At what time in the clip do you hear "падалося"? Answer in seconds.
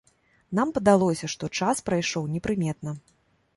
0.77-1.29